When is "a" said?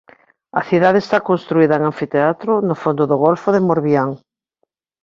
0.59-0.61